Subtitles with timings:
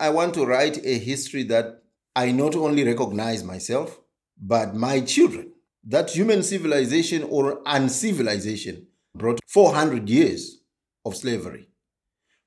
[0.00, 1.82] I want to write a history that
[2.14, 3.98] I not only recognize myself,
[4.40, 5.52] but my children.
[5.84, 10.60] That human civilization or uncivilization brought 400 years
[11.04, 11.68] of slavery,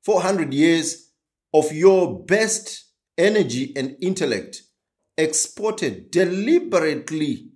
[0.03, 1.11] 400 years
[1.53, 2.85] of your best
[3.17, 4.63] energy and intellect
[5.17, 7.49] exported, deliberately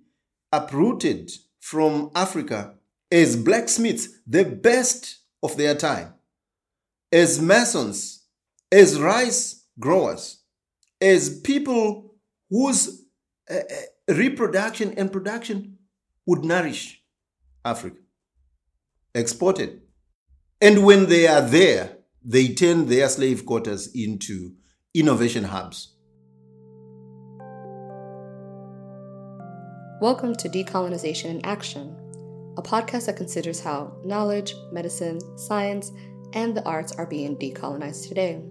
[0.52, 2.74] uprooted from Africa
[3.10, 6.14] as blacksmiths, the best of their time,
[7.12, 8.24] as masons,
[8.70, 10.42] as rice growers,
[11.00, 12.14] as people
[12.50, 13.06] whose
[13.50, 15.78] uh, uh, reproduction and production
[16.26, 17.02] would nourish
[17.64, 17.96] Africa.
[19.14, 19.80] Exported.
[20.60, 24.52] And when they are there, they turn their slave quarters into
[24.94, 25.94] innovation hubs.
[30.02, 31.96] Welcome to Decolonization in Action,
[32.58, 35.90] a podcast that considers how knowledge, medicine, science,
[36.34, 38.42] and the arts are being decolonized today.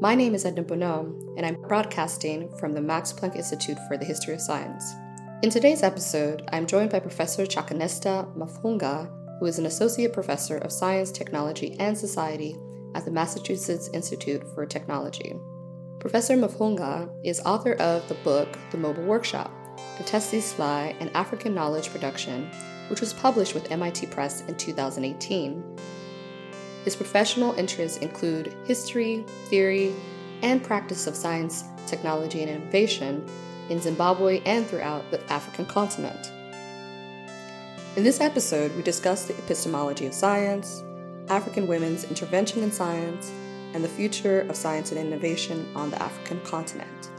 [0.00, 4.04] My name is Edna Bonhomme, and I'm broadcasting from the Max Planck Institute for the
[4.04, 4.94] History of Science.
[5.42, 10.70] In today's episode, I'm joined by Professor Chakanetsa Mavhunga, who is an associate professor of
[10.70, 12.56] science, technology, and society
[12.94, 15.34] at the Massachusetts Institute for Technology.
[15.98, 19.50] Professor Mavhunga is author of the book The Mobile Workshop
[19.98, 22.48] The Tsetse Fly and African Knowledge Production,
[22.86, 25.76] which was published with MIT Press in 2018.
[26.88, 29.94] His professional interests include history, theory,
[30.40, 33.28] and practice of science, technology, and innovation
[33.68, 36.32] in Zimbabwe and throughout the African continent.
[37.96, 40.82] In this episode, we discuss the epistemology of science,
[41.28, 43.30] African women's intervention in science,
[43.74, 47.10] and the future of science and innovation on the African continent.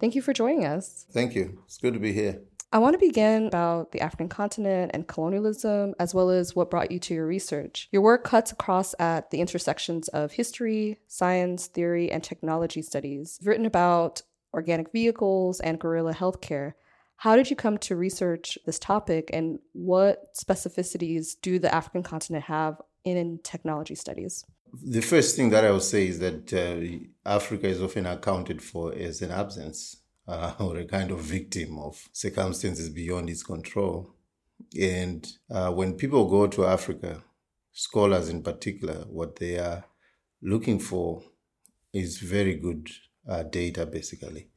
[0.00, 1.06] Thank you for joining us.
[1.10, 1.62] Thank you.
[1.64, 2.42] It's good to be here.
[2.76, 6.90] I want to begin about the African continent and colonialism, as well as what brought
[6.90, 7.88] you to your research.
[7.90, 13.38] Your work cuts across at the intersections of history, science, theory, and technology studies.
[13.40, 14.20] You've written about
[14.52, 16.74] organic vehicles and guerrilla healthcare.
[17.16, 22.44] How did you come to research this topic, and what specificities do the African continent
[22.44, 24.44] have in technology studies?
[24.74, 28.92] The first thing that I would say is that uh, Africa is often accounted for
[28.94, 29.96] as an absence
[30.28, 34.14] uh, or a kind of victim of circumstances beyond its control.
[34.78, 37.22] And uh, when people go to Africa,
[37.72, 39.84] scholars in particular, what they are
[40.42, 41.22] looking for
[41.92, 42.88] is very good
[43.28, 44.48] uh, data, basically,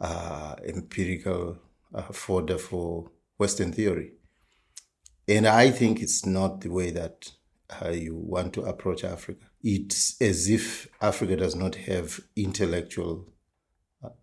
[0.00, 1.58] uh, empirical
[1.94, 4.12] uh, fodder for Western theory.
[5.26, 7.30] And I think it's not the way that
[7.82, 9.46] uh, you want to approach Africa.
[9.62, 13.26] It's as if Africa does not have intellectual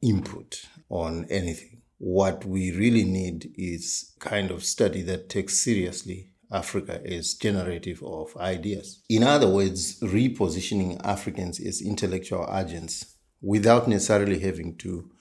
[0.01, 1.81] input on anything.
[1.97, 8.35] What we really need is kind of study that takes seriously Africa as generative of
[8.37, 9.03] ideas.
[9.09, 15.11] In other words, repositioning Africans as intellectual agents without necessarily having to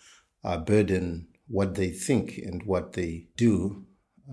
[0.45, 3.85] uh, burden what they think and what they do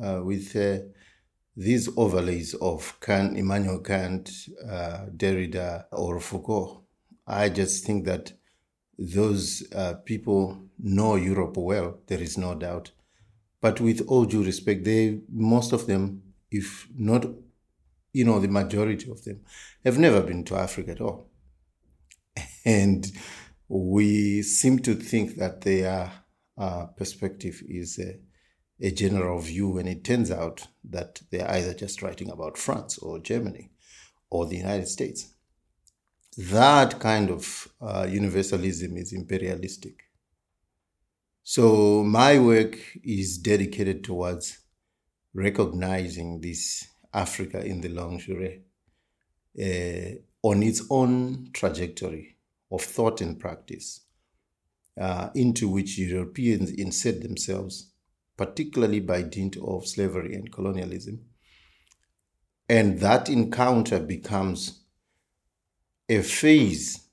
[0.03, 0.79] uh, with uh,
[1.55, 4.29] these overlays of Kant, Immanuel Kant,
[4.69, 6.83] uh, Derrida, or Foucault.
[7.25, 8.33] I just think that
[8.97, 12.91] those uh, people know Europe well, there is no doubt.
[13.61, 17.25] But with all due respect, they most of them, if not,
[18.13, 19.41] you know, the majority of them,
[19.83, 21.29] have never been to Africa at all.
[22.65, 23.09] And
[23.69, 26.11] we seem to think that their
[26.57, 28.19] uh, perspective is a,
[28.85, 33.19] a general view, and it turns out that they're either just writing about France or
[33.19, 33.71] Germany
[34.29, 35.33] or the United States
[36.37, 40.03] that kind of uh, universalism is imperialistic.
[41.43, 44.59] So my work is dedicated towards
[45.33, 48.61] recognizing this Africa in the durée
[49.59, 52.37] uh, on its own trajectory
[52.71, 54.01] of thought and practice
[54.99, 57.91] uh, into which Europeans insert themselves,
[58.35, 61.21] particularly by dint of slavery and colonialism.
[62.69, 64.81] And that encounter becomes
[66.09, 67.07] a phase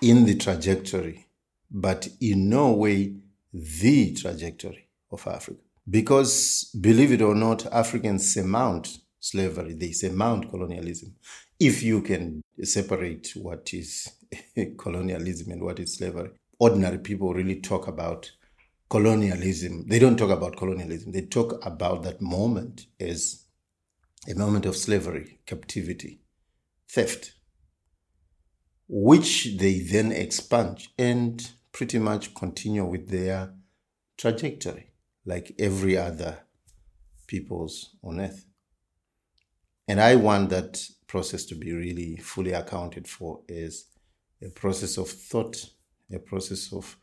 [0.00, 1.26] in the trajectory,
[1.70, 3.14] but in no way
[3.52, 5.60] the trajectory of Africa.
[5.88, 11.14] Because, believe it or not, Africans surmount slavery, they surmount colonialism.
[11.60, 14.10] If you can separate what is
[14.78, 18.30] colonialism and what is slavery, ordinary people really talk about
[18.88, 19.86] colonialism.
[19.86, 23.44] They don't talk about colonialism, they talk about that moment as
[24.28, 26.20] a moment of slavery, captivity,
[26.88, 27.34] theft,
[28.88, 33.54] which they then expunge and pretty much continue with their
[34.16, 34.92] trajectory,
[35.24, 36.38] like every other
[37.26, 38.44] peoples on earth.
[39.88, 43.86] And I want that process to be really fully accounted for as
[44.42, 45.70] a process of thought,
[46.12, 46.96] a process of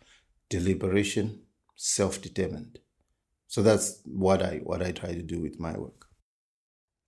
[0.50, 1.42] deliberation,
[1.76, 2.80] self-determined.
[3.48, 6.06] So that's what I what I try to do with my work.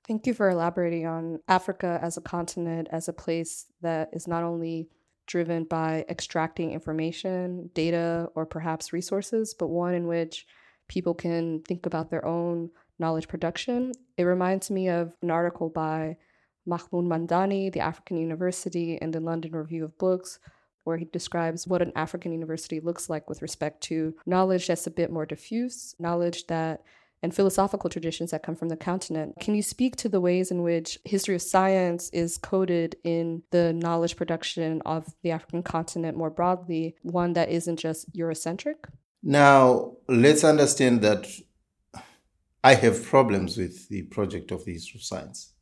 [0.08, 4.44] Thank you for elaborating on Africa as a continent, as a place that is not
[4.44, 4.90] only
[5.28, 10.46] driven by extracting information, data, or perhaps resources, but one in which
[10.90, 12.70] people can think about their own
[13.00, 13.94] knowledge production.
[14.18, 16.18] It reminds me of an article by
[16.66, 20.40] Mahmood Mamdani, the African University, in the London Review of Books,
[20.84, 24.92] where he describes what an African university looks like with respect to knowledge that's a
[24.92, 26.84] bit more diffuse, knowledge that
[27.24, 29.36] and philosophical traditions that come from the continent.
[29.40, 33.72] Can you speak to the ways in which history of science is coded in the
[33.72, 38.76] knowledge production of the African continent more broadly, one that isn't just Eurocentric?
[39.24, 41.26] Now, let's understand that
[42.62, 45.54] I have problems with the project of the history of science.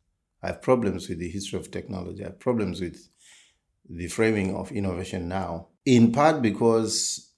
[0.42, 2.24] I have problems with the history of technology.
[2.24, 3.08] I have problems with
[3.88, 7.32] the framing of innovation now, in part because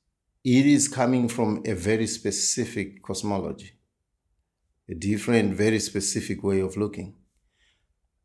[0.46, 3.73] it is coming from a very specific cosmology
[4.90, 7.16] a different, very specific way of looking.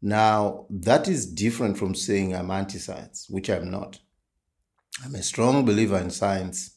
[0.01, 3.99] Now, that is different from saying I'm anti science, which I'm not.
[5.05, 6.77] I'm a strong believer in science.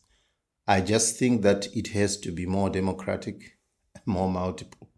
[0.67, 3.57] I just think that it has to be more democratic,
[4.05, 4.89] more multiple.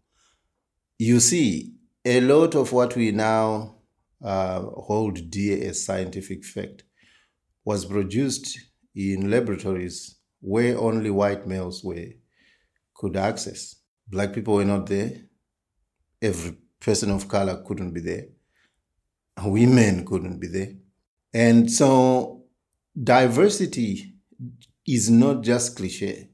[0.98, 3.76] You see, a lot of what we now
[4.22, 6.84] uh, hold dear as scientific fact
[7.64, 8.58] was produced
[8.94, 12.10] in laboratories where only white males were
[12.94, 13.76] could access.
[14.08, 15.12] Black people were not there.
[16.20, 18.26] Every person of color couldn't be there.
[19.42, 20.72] Women couldn't be there.
[21.32, 22.44] And so
[23.02, 24.14] diversity
[24.86, 26.28] is not just cliche.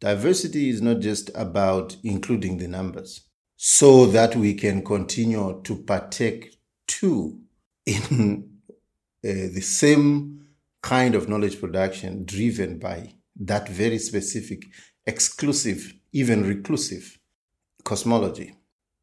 [0.00, 6.56] Diversity is not just about including the numbers so that we can continue to partake
[6.86, 7.40] too
[7.86, 8.48] in
[9.24, 10.44] uh, the same
[10.82, 14.64] kind of knowledge production driven by that very specific,
[15.06, 17.18] exclusive even reclusive
[17.84, 18.54] cosmology.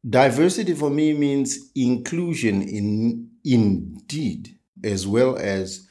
[0.08, 5.88] Diversity for me means inclusion in indeed, as well as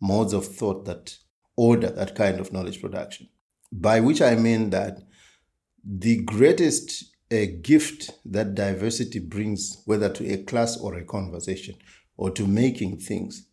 [0.00, 1.16] modes of thought that
[1.56, 3.28] order that kind of knowledge production.
[3.72, 4.98] By which I mean that
[5.84, 11.76] the greatest uh, gift that diversity brings, whether to a class or a conversation
[12.16, 13.48] or to making things,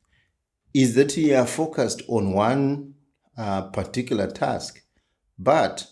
[0.74, 2.94] is that we are focused on one
[3.38, 4.84] uh, particular task,
[5.38, 5.88] but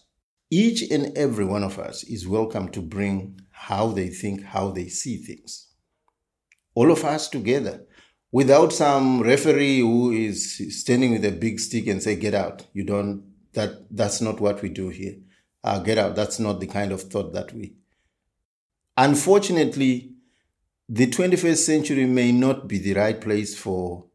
[0.49, 4.87] each and every one of us is welcome to bring how they think, how they
[4.87, 5.67] see things.
[6.73, 7.85] All of us together,
[8.31, 12.65] without some referee who is standing with a big stick and say, "Get out!
[12.73, 13.23] You don't.
[13.53, 15.15] That that's not what we do here.
[15.63, 16.15] Uh, get out!
[16.15, 17.75] That's not the kind of thought that we."
[18.95, 20.13] Unfortunately,
[20.87, 24.05] the 21st century may not be the right place for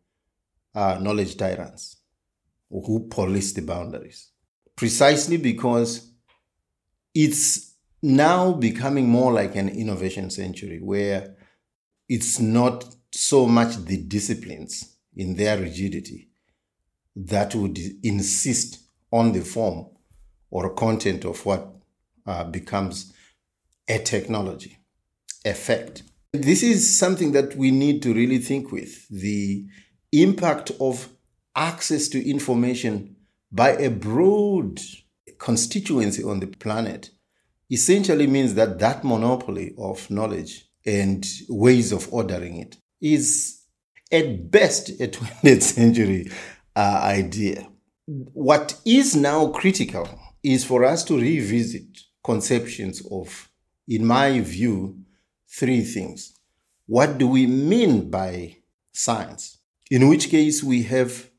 [0.74, 1.98] uh, knowledge tyrants
[2.70, 4.30] who police the boundaries,
[4.76, 6.11] precisely because
[7.14, 11.36] it's now becoming more like an innovation century where
[12.08, 16.28] it's not so much the disciplines in their rigidity
[17.14, 18.80] that would insist
[19.12, 19.86] on the form
[20.50, 21.74] or content of what
[22.26, 23.12] uh, becomes
[23.88, 24.78] a technology,
[25.44, 26.02] effect.
[26.32, 29.66] This is something that we need to really think with the
[30.12, 31.08] impact of
[31.54, 33.16] access to information
[33.50, 34.80] by a broad
[35.38, 37.10] constituency on the planet
[37.70, 43.62] essentially means that that monopoly of knowledge and ways of ordering it is
[44.10, 46.30] at best a 20th century
[46.76, 47.66] uh, idea.
[48.06, 50.08] What is now critical
[50.42, 51.86] is for us to revisit
[52.22, 53.48] conceptions of,
[53.88, 54.98] in my view,
[55.48, 56.36] three things.
[56.86, 58.56] What do we mean by
[58.92, 59.58] science?
[59.90, 61.30] In which case, we have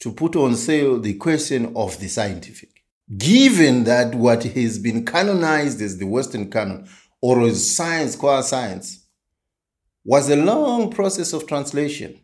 [0.00, 2.77] to put on sale the question of the scientific
[3.16, 6.88] given that what has been canonized as the Western canon
[7.22, 9.06] or as science, qua science,
[10.04, 12.20] was a long process of translation.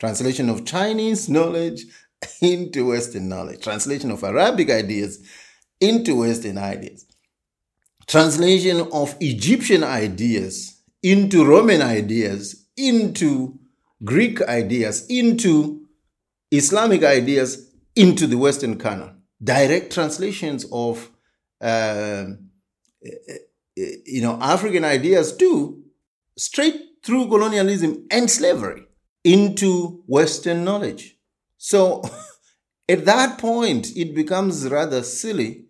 [0.00, 1.84] Translation of Chinese knowledge
[2.40, 5.20] into Western knowledge, translation of Arabic ideas
[5.80, 7.06] into Western ideas,
[8.06, 13.58] translation of Egyptian ideas into Roman ideas, into
[14.02, 15.86] Greek ideas, into
[16.50, 19.14] Islamic ideas, into the Western canon
[19.44, 21.10] direct translations of
[21.60, 22.26] uh,
[23.76, 25.84] you know African ideas too,
[26.36, 28.84] straight through colonialism and slavery
[29.22, 31.16] into Western knowledge.
[31.58, 32.02] So
[32.88, 35.66] at that point, it becomes rather silly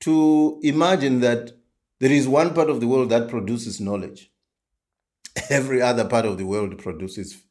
[0.00, 1.52] to imagine that
[2.00, 4.30] there is one part of the world that produces knowledge
[5.50, 7.42] every other part of the world produces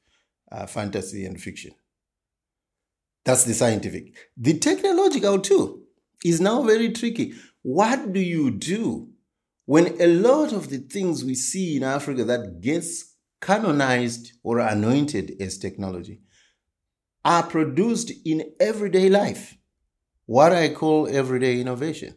[0.51, 1.71] uh, fantasy and fiction.
[3.25, 4.15] That's the scientific.
[4.37, 5.83] The technological, too,
[6.25, 7.33] is now very tricky.
[7.61, 9.09] What do you do
[9.65, 15.35] when a lot of the things we see in Africa that gets canonized or anointed
[15.39, 16.21] as technology
[17.23, 19.57] are produced in everyday life?
[20.25, 22.15] What I call everyday innovation.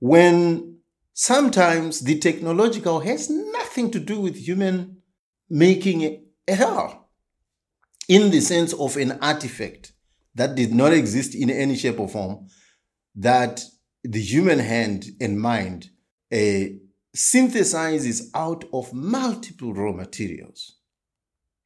[0.00, 0.78] When
[1.14, 4.98] sometimes the technological has nothing to do with human
[5.50, 7.10] making at all,
[8.08, 9.92] in the sense of an artifact
[10.38, 12.46] that did not exist in any shape or form,
[13.16, 13.64] that
[14.04, 15.90] the human hand and mind
[16.32, 16.70] uh,
[17.16, 20.76] synthesizes out of multiple raw materials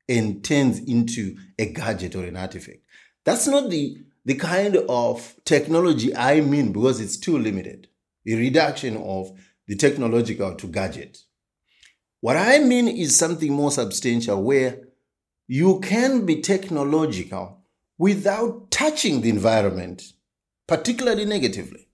[0.08, 2.78] and turns into a gadget or an artifact.
[3.24, 7.88] That's not the, the kind of technology I mean because it's too limited.
[8.26, 9.32] A reduction of
[9.66, 11.18] the technological to gadget.
[12.20, 14.80] What I mean is something more substantial where
[15.46, 17.61] you can be technological
[18.02, 20.02] without touching the environment,
[20.66, 21.86] particularly negatively,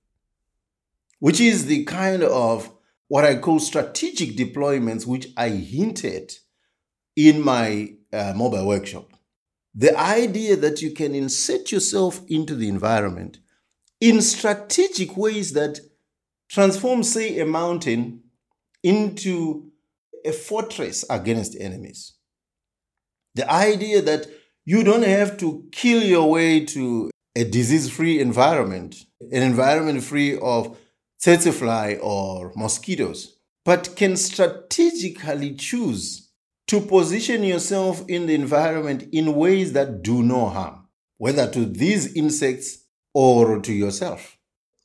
[1.19, 2.73] which is the kind of
[3.09, 6.33] what I call strategic deployments, which I hinted
[7.15, 9.12] in my uh, mobile workshop.
[9.75, 13.41] The idea that you can insert yourself into the environment
[14.00, 15.79] in strategic ways that
[16.49, 18.23] transform, say, a mountain
[18.83, 19.73] into
[20.25, 22.15] a fortress against enemies.
[23.35, 24.27] The idea that
[24.69, 28.97] you don't have to kill your way to a disease free environment,
[29.33, 30.77] an environment free of
[31.19, 36.31] tsetse fly or mosquitoes, but can strategically choose
[36.67, 42.15] to position yourself in the environment in ways that do no harm, whether to these
[42.15, 42.85] insects
[43.15, 44.37] or to yourself.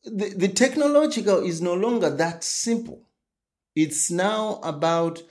[0.05, 3.09] The, the technological is no longer that simple.
[3.75, 5.21] It's now about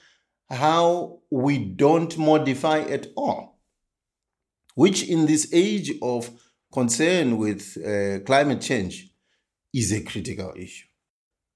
[0.51, 3.52] how we don't modify at all,
[4.75, 6.31] which in this age of
[6.73, 9.11] concern with uh, climate change
[9.75, 10.87] is a critical issue.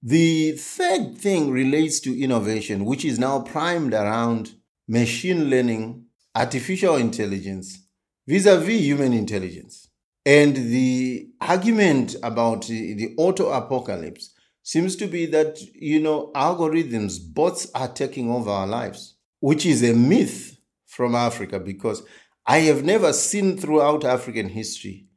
[0.03, 4.55] The third thing relates to innovation, which is now primed around
[4.87, 6.05] machine learning,
[6.35, 7.87] artificial intelligence,
[8.27, 9.89] vis a vis human intelligence.
[10.25, 17.71] And the argument about the auto apocalypse seems to be that, you know, algorithms, bots
[17.75, 22.03] are taking over our lives, which is a myth from Africa because
[22.49, 25.09] I have never seen throughout African history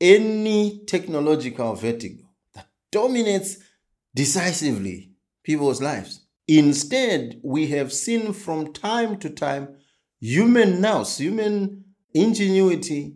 [0.00, 3.58] any technological vertigo that dominates
[4.14, 5.12] decisively
[5.44, 6.24] people's lives.
[6.48, 9.76] Instead, we have seen from time to time
[10.20, 11.84] human nous, human
[12.14, 13.14] ingenuity,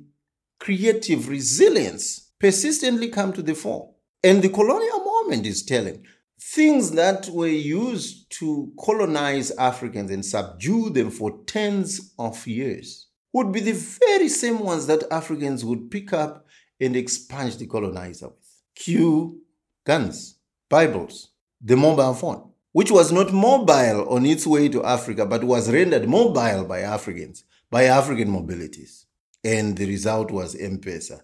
[0.61, 3.95] creative resilience persistently come to the fore.
[4.23, 6.05] And the colonial moment is telling
[6.39, 13.04] things that were used to colonize Africans and subdue them for tens of years
[13.35, 16.47] would be the very same ones that Africans would pick up
[16.81, 18.63] and expunge the colonizer with.
[18.77, 19.41] Q
[19.85, 20.39] guns,
[20.71, 25.71] Bibles, the mobile phone, which was not mobile on its way to Africa, but was
[25.71, 29.05] rendered mobile by Africans, by African mobilities.
[29.43, 31.21] And the result was M-Pesa.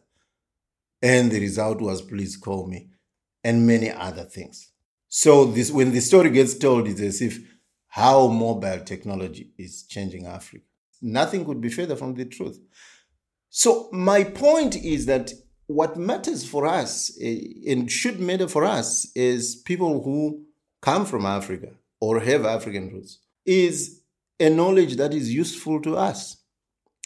[1.01, 2.91] And the result was Please Call Me
[3.43, 4.73] and many other things.
[5.09, 7.39] So this, when the story gets told, it's as if
[7.87, 10.65] how mobile technology is changing Africa.
[11.03, 12.61] Nothing could be further from the truth.
[13.49, 15.33] So my point is that
[15.67, 17.39] what matters for us eh,
[17.69, 20.45] and should matter for us is people who
[20.81, 24.01] come from Africa or have African roots is
[24.39, 26.39] a knowledge that is useful to us,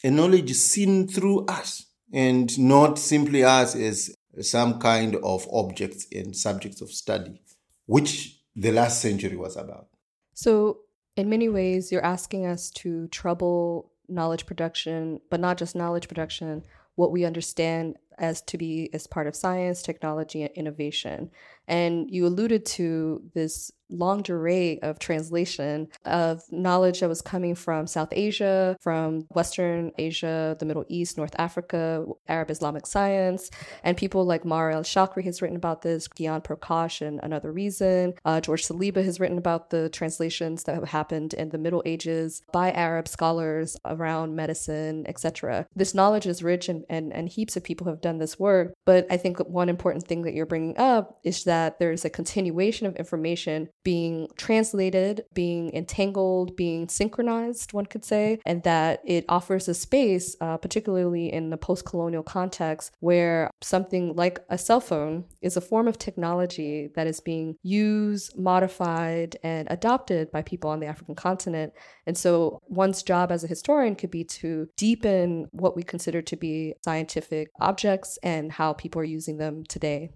[0.02, 6.36] a knowledge seen through us and not simply us as some kind of objects and
[6.36, 7.40] subjects of study,
[7.86, 9.88] which the last century was about.
[10.34, 10.78] So,
[11.16, 16.62] in many ways, you're asking us to trouble knowledge production, but not just knowledge production,
[16.96, 21.30] what we understand as to be as part of science, technology, and innovation.
[21.66, 27.86] And you alluded to this long durée of translation of knowledge that was coming from
[27.86, 33.50] South Asia, from Western Asia, the Middle East, North Africa, Arab Islamic science.
[33.82, 38.14] And people like Marwa Elshakry has written about this, Gyan Prakash and Another Reason.
[38.24, 42.42] Uh, George Saliba has written about the translations that have happened in the Middle Ages
[42.52, 45.66] by Arab scholars around medicine, etc.
[45.76, 48.74] This knowledge is rich and, and, and heaps of people have done this work.
[48.84, 52.86] But I think one important thing that you're bringing up is that there's a continuation
[52.86, 59.68] of information being translated, being entangled, being synchronized, one could say, and that it offers
[59.68, 65.24] a space, uh, particularly in the post colonial context, where something like a cell phone
[65.42, 70.80] is a form of technology that is being used, modified, and adopted by people on
[70.80, 71.72] the African continent.
[72.06, 76.36] And so one's job as a historian could be to deepen what we consider to
[76.36, 80.10] be scientific objects and how people are using them today.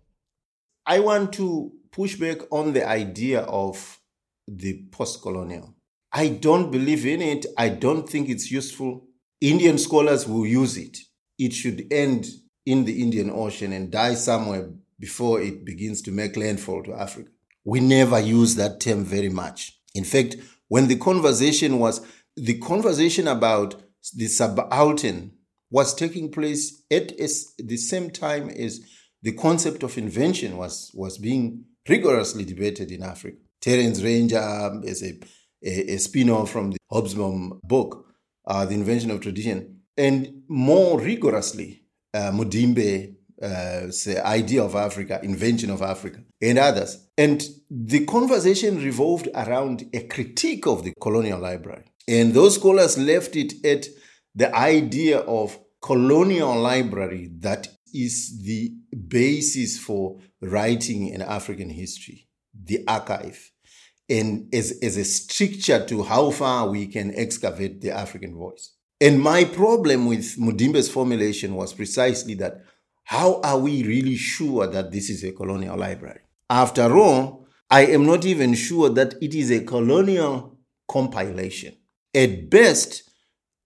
[0.89, 4.01] I want to push back on the idea of
[4.47, 5.75] the post colonial.
[6.11, 7.45] I don't believe in it.
[7.59, 9.05] I don't think it's useful.
[9.43, 10.97] Indian scholars will use it.
[11.39, 12.27] It should end
[12.65, 17.29] in the Indian Ocean and die somewhere before it begins to make landfall to Africa.
[17.65, 19.79] We never use that term very much.
[19.95, 20.37] In fact,
[20.69, 22.01] when the conversation was
[22.35, 23.75] the conversation about
[24.15, 25.33] the subaltern
[25.71, 28.81] was taking place at the same time as
[29.23, 33.39] the concept of invention was, was being rigorously debated in Africa.
[33.61, 35.19] Terence Ranger um, is a,
[35.65, 38.07] a, a spin off from the Hobsbawm book,
[38.47, 41.83] uh, The Invention of Tradition, and more rigorously,
[42.15, 47.09] uh, Mudimbe, uh, the idea of Africa, invention of Africa, and others.
[47.17, 51.85] And the conversation revolved around a critique of the colonial library.
[52.07, 53.87] And those scholars left it at
[54.35, 58.73] the idea of colonial library that is the
[59.09, 63.51] basis for writing in African history, the archive,
[64.09, 68.73] and as, as a stricture to how far we can excavate the African voice.
[69.01, 72.63] And my problem with Mudimbe's formulation was precisely that
[73.05, 76.21] how are we really sure that this is a colonial library?
[76.51, 81.77] After all, I am not even sure that it is a colonial compilation.
[82.15, 83.11] At best,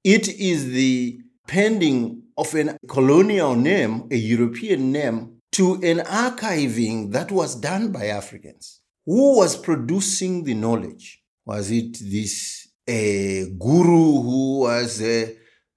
[0.05, 7.31] it is the pending of a colonial name, a European name, to an archiving that
[7.31, 8.81] was done by Africans.
[9.05, 11.23] Who was producing the knowledge?
[11.45, 15.27] Was it this a guru who was uh,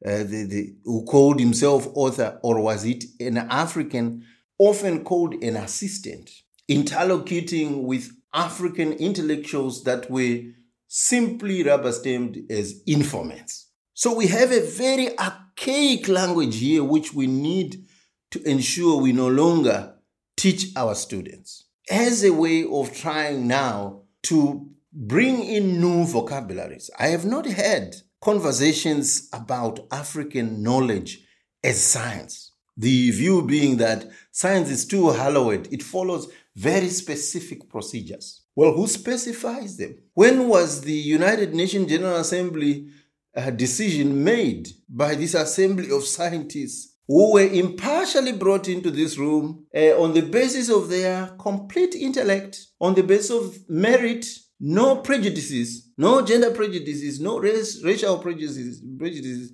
[0.05, 4.23] uh, the, the, who called himself author, or was it an African,
[4.57, 6.29] often called an assistant,
[6.67, 10.41] interlocuting with African intellectuals that were
[10.87, 13.71] simply rubber stamped as informants?
[13.93, 15.17] So we have a very
[15.57, 17.85] archaic language here, which we need
[18.31, 19.95] to ensure we no longer
[20.35, 26.89] teach our students as a way of trying now to bring in new vocabularies.
[26.99, 31.25] I have not had conversations about African knowledge
[31.63, 32.51] as science.
[32.77, 38.41] The view being that science is too hallowed, it follows very specific procedures.
[38.55, 39.97] Well, who specifies them?
[40.13, 42.89] When was the United Nations General Assembly
[43.35, 49.65] a decision made by this assembly of scientists who were impartially brought into this room
[49.75, 54.25] uh, on the basis of their complete intellect, on the basis of merit,
[54.59, 59.51] no prejudices, no gender prejudices, no race, racial prejudices, prejudices,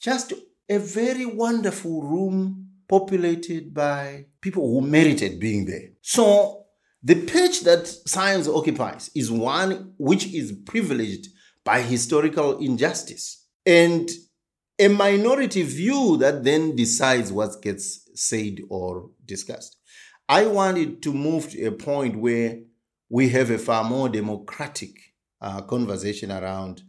[0.00, 0.32] just
[0.68, 5.90] a very wonderful room populated by people who merited being there.
[6.00, 6.64] So
[7.02, 11.28] the perch that science occupies is one which is privileged
[11.64, 13.46] by historical injustice.
[13.64, 14.08] And
[14.78, 19.76] a minority view that then decides what gets said or discussed.
[20.28, 22.60] I wanted to move to a point where
[23.08, 24.90] we have a far more democratic
[25.40, 26.82] uh, conversation around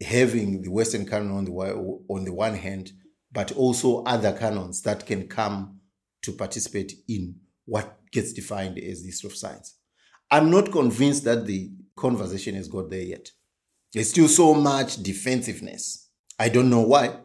[0.00, 2.90] having the Western canon on the, on the one hand,
[3.30, 5.80] but also other canons that can come
[6.22, 7.36] to participate in
[7.66, 9.76] what gets defined as the history of science.
[10.30, 13.30] I'm not convinced that the conversation has got there yet.
[13.94, 16.08] There's still so much defensiveness.
[16.38, 17.16] I don't know why.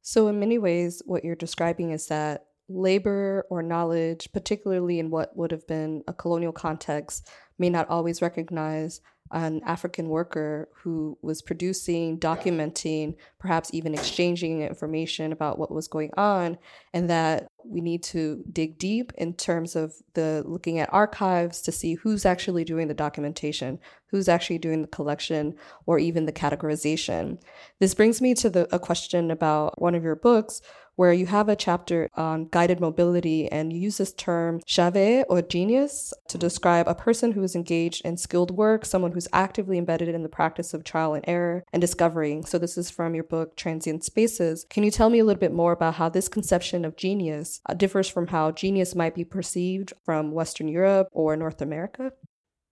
[0.00, 5.36] So, in many ways, what you're describing is that labor or knowledge, particularly in what
[5.36, 11.42] would have been a colonial context, may not always recognize an African worker who was
[11.42, 16.58] producing, documenting, perhaps even exchanging information about what was going on,
[16.92, 21.72] and that we need to dig deep in terms of the looking at archives to
[21.72, 25.54] see who's actually doing the documentation, who's actually doing the collection,
[25.86, 27.38] or even the categorization.
[27.78, 30.60] This brings me to the, a question about one of your books,
[31.00, 35.40] where you have a chapter on guided mobility and you use this term chave or
[35.40, 40.10] genius to describe a person who is engaged in skilled work, someone who's actively embedded
[40.10, 42.44] in the practice of trial and error and discovering.
[42.44, 44.66] So, this is from your book, Transient Spaces.
[44.68, 47.72] Can you tell me a little bit more about how this conception of genius uh,
[47.72, 52.12] differs from how genius might be perceived from Western Europe or North America?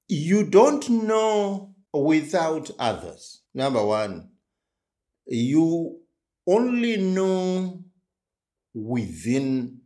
[0.07, 3.41] You don't know without others.
[3.55, 4.29] Number one,
[5.25, 6.01] you
[6.47, 7.85] only know
[8.79, 9.81] within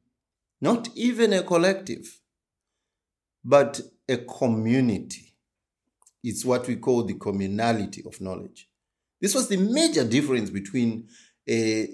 [0.61, 2.21] not even a collective,
[3.45, 5.35] but a community.
[6.23, 8.69] It's what we call the communality of knowledge.
[9.21, 11.09] This was the major difference between
[11.49, 11.89] a,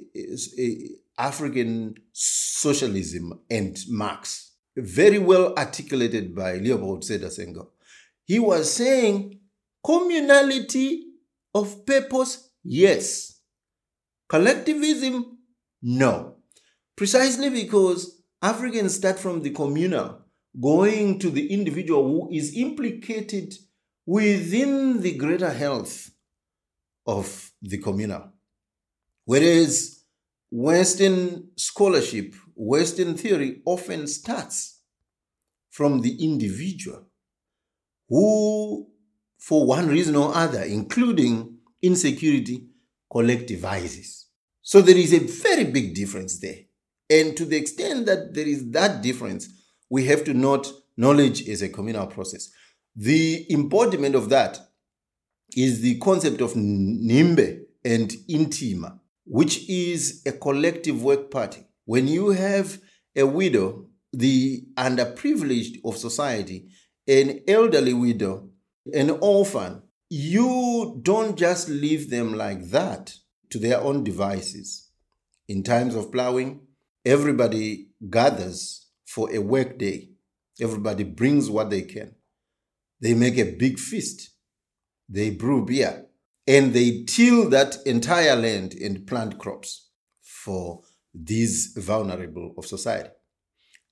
[0.59, 0.77] a
[1.17, 7.69] African socialism and Marx, very well articulated by Leopold Sedar Senghor.
[8.25, 9.41] He was saying
[9.85, 11.01] communality
[11.55, 13.41] of purpose, yes.
[14.29, 15.39] Collectivism,
[15.83, 16.38] no.
[16.99, 20.19] Precisely because Africans start from the communal,
[20.61, 23.55] going to the individual who is implicated
[24.05, 26.11] within the greater health
[27.07, 28.33] of the communal.
[29.27, 30.03] Whereas
[30.51, 34.81] Western scholarship, Western theory often starts
[35.71, 37.07] from the individual
[38.09, 38.89] who,
[39.39, 42.67] for one reason or other, including insecurity,
[43.09, 44.25] collectivizes.
[44.63, 46.65] So there is a very big difference there.
[47.11, 49.49] And to the extent that there is that difference,
[49.89, 52.51] we have to note knowledge is a communal process.
[52.95, 54.59] The embodiment of that
[55.57, 61.67] is the concept of Nimbe and Intima, which is a collective work party.
[61.85, 62.81] When you have
[63.17, 66.69] a widow, the underprivileged of society,
[67.07, 68.51] an elderly widow,
[68.93, 73.15] an orphan, you don't just leave them like that
[73.51, 74.91] to their own devices.
[75.49, 76.61] In times of plowing,
[77.05, 80.11] everybody gathers for a work day.
[80.61, 82.15] Everybody brings what they can.
[83.01, 84.31] They make a big feast.
[85.09, 86.07] They brew beer
[86.47, 89.91] and they till that entire land and plant crops
[90.23, 90.83] for
[91.15, 93.11] these vulnerable of society.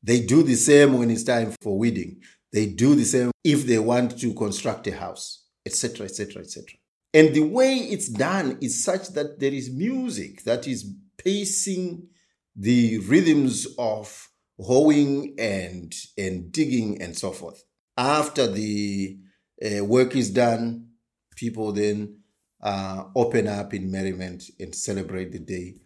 [0.02, 2.20] They do the same when it's time for weeding.
[2.52, 6.64] They do the same if they want to construct a house, etc., etc., etc.
[7.12, 12.08] And the way it's done is such that there is music that is pacing
[12.56, 17.62] the rhythms of hoeing and and digging and so forth.
[17.96, 19.18] After the
[19.64, 20.88] uh, work is done,
[21.36, 22.18] people then
[22.62, 25.76] uh, open up in merriment and celebrate the day.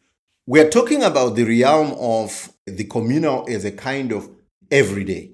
[0.47, 4.29] We are talking about the realm of the communal as a kind of
[4.71, 5.33] everyday.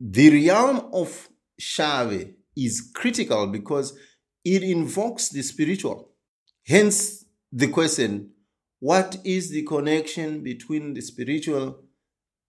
[0.00, 1.28] The realm of
[1.60, 3.98] Xave is critical because
[4.44, 6.10] it invokes the spiritual.
[6.66, 8.30] Hence, the question
[8.80, 11.80] what is the connection between the spiritual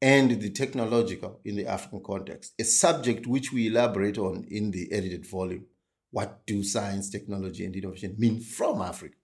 [0.02, 2.54] and the technological in the African context?
[2.60, 5.66] A subject which we elaborate on in the edited volume.
[6.12, 9.16] What do science, technology, and innovation mean from Africa?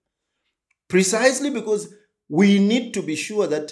[0.88, 1.94] Precisely because
[2.30, 3.72] we need to be sure that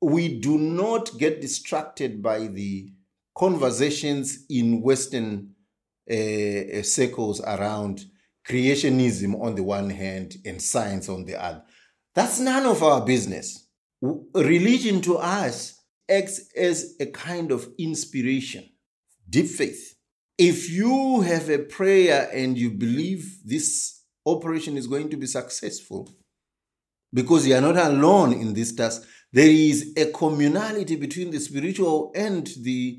[0.00, 2.92] we do not get distracted by the
[3.36, 5.54] conversations in Western
[6.10, 8.04] uh, circles around
[8.46, 11.62] creationism on the one hand and science on the other.
[12.14, 13.68] That's none of our business.
[14.34, 18.68] Religion to us acts as a kind of inspiration,
[19.28, 19.96] deep faith.
[20.36, 26.10] If you have a prayer and you believe this operation is going to be successful,
[27.14, 32.12] because you are not alone in this task, there is a communality between the spiritual
[32.14, 32.98] and the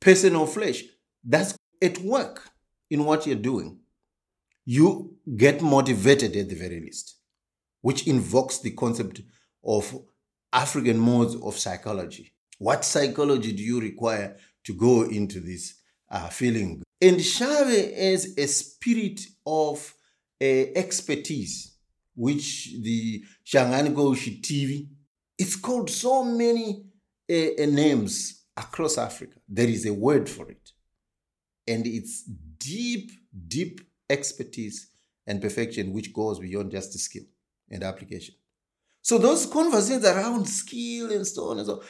[0.00, 0.84] personal flesh.
[1.22, 2.48] That's at work
[2.90, 3.80] in what you're doing.
[4.64, 7.17] You get motivated at the very least,
[7.80, 9.22] which invokes the concept
[9.64, 9.98] of
[10.52, 12.32] African modes of psychology.
[12.58, 14.36] What psychology do you require
[14.68, 16.82] to go into this uh, feeling.
[17.00, 19.94] And Xave is a spirit of
[20.40, 21.76] uh, expertise,
[22.14, 23.94] which the Shangani
[24.42, 24.88] TV,
[25.38, 26.84] it's called so many
[27.30, 29.38] uh, names across Africa.
[29.48, 30.72] There is a word for it.
[31.66, 32.24] And it's
[32.58, 33.10] deep,
[33.46, 34.90] deep expertise
[35.26, 37.24] and perfection, which goes beyond just the skill
[37.70, 38.34] and application.
[39.02, 41.80] So those conversations around skill and so on and so on,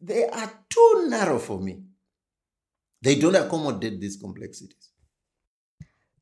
[0.00, 1.82] they are too narrow for me.
[3.02, 4.90] They don't accommodate these complexities.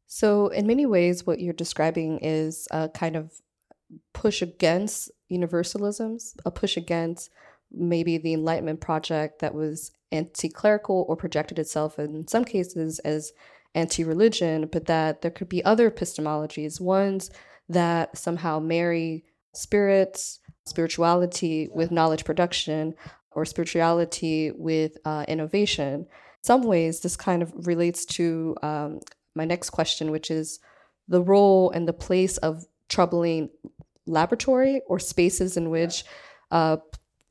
[0.07, 3.33] So, in many ways, what you're describing is a kind of
[4.12, 7.31] push against universalisms, a push against
[7.72, 13.33] maybe the Enlightenment project that was anti clerical or projected itself in some cases as
[13.75, 17.31] anti religion, but that there could be other epistemologies, ones
[17.69, 19.25] that somehow marry
[19.55, 22.95] spirits, spirituality with knowledge production,
[23.33, 26.07] or spirituality with uh, innovation.
[26.43, 29.01] Some ways, this kind of relates to um,
[29.35, 30.59] my next question, which is
[31.09, 33.51] the role and the place of troubling
[34.07, 36.05] laboratory or spaces in which
[36.51, 36.79] uh,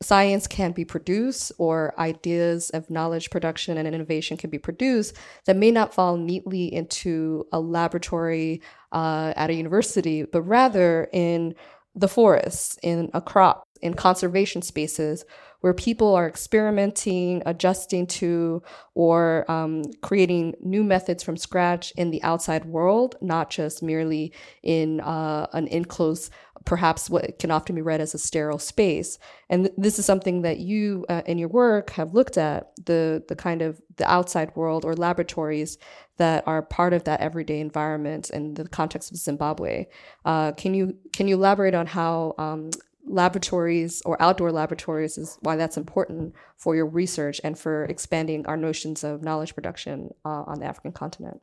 [0.01, 5.55] science can be produced or ideas of knowledge production and innovation can be produced that
[5.55, 11.55] may not fall neatly into a laboratory uh, at a university, but rather in
[11.95, 15.23] the forests, in a crop, in conservation spaces
[15.61, 18.61] where people are experimenting, adjusting to,
[18.93, 24.31] or um, creating new methods from scratch in the outside world, not just merely
[24.61, 26.31] in uh, an enclosed
[26.65, 29.17] perhaps what can often be read as a sterile space.
[29.49, 33.23] And th- this is something that you uh, in your work have looked at the
[33.27, 35.77] the kind of the outside world or laboratories
[36.17, 39.85] that are part of that everyday environment in the context of Zimbabwe.
[40.25, 42.71] Uh, can you can you elaborate on how um,
[43.05, 48.57] laboratories or outdoor laboratories is why that's important for your research and for expanding our
[48.57, 51.41] notions of knowledge production uh, on the African continent?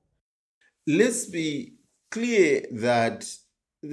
[0.87, 1.75] Let's be
[2.11, 3.33] clear that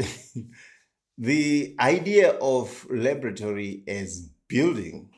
[1.21, 5.09] The idea of laboratory as building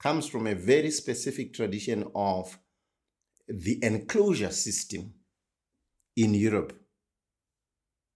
[0.00, 2.58] comes from a very specific tradition of
[3.46, 5.12] the enclosure system
[6.16, 6.72] in Europe,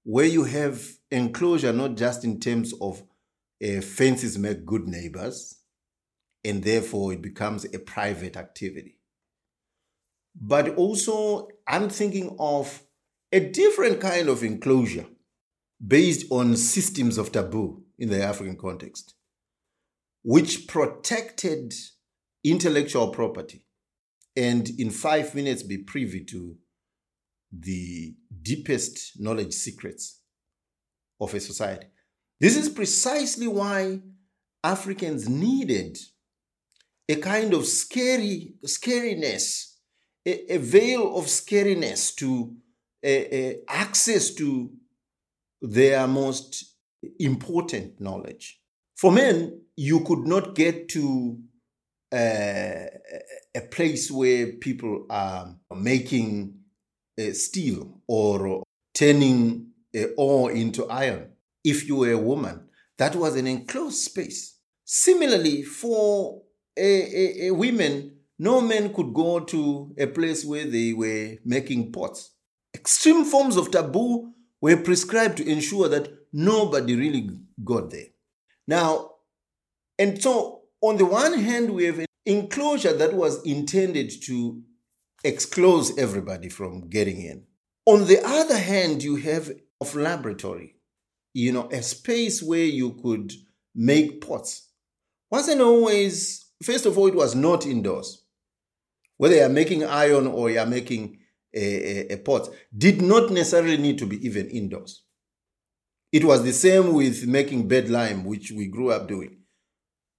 [0.04, 3.02] where you have enclosure not just in terms of
[3.62, 5.58] uh, fences make good neighbors,
[6.42, 8.96] and therefore it becomes a private activity.
[10.34, 12.84] But also, I'm thinking of
[13.30, 15.04] a different kind of enclosure
[15.84, 19.14] based on systems of taboo in the African context,
[20.22, 21.72] which protected
[22.44, 23.64] intellectual property
[24.36, 26.56] and in five minutes be privy to
[27.52, 30.20] the deepest knowledge secrets
[31.20, 31.86] of a society.
[32.40, 34.00] This is precisely why
[34.62, 35.98] Africans needed
[37.08, 39.74] a kind of scary scariness,
[40.26, 42.54] a, a veil of scariness to
[43.68, 44.70] access to
[45.60, 46.76] their most
[47.18, 48.60] important knowledge.
[48.96, 51.38] For men, you could not get to
[52.12, 52.86] uh,
[53.54, 56.54] a place where people are making
[57.20, 58.62] uh, steel or
[58.94, 61.30] turning uh, ore into iron.
[61.64, 62.68] If you were a woman,
[62.98, 64.58] that was an enclosed space.
[64.84, 66.42] Similarly, for
[66.76, 71.92] a, a, a women, no men could go to a place where they were making
[71.92, 72.30] pots.
[72.74, 77.30] Extreme forms of taboo were prescribed to ensure that nobody really
[77.64, 78.06] got there.
[78.66, 79.12] Now,
[79.98, 84.62] and so on the one hand, we have an enclosure that was intended to
[85.24, 87.44] exclude everybody from getting in.
[87.86, 90.76] On the other hand, you have of laboratory,
[91.32, 93.32] you know, a space where you could
[93.74, 94.70] make pots.
[95.30, 98.24] Wasn't always, first of all, it was not indoors.
[99.16, 101.17] Whether you're making iron or you're making
[101.54, 105.04] a, a, a pot did not necessarily need to be even indoors.
[106.12, 109.38] It was the same with making bird lime, which we grew up doing.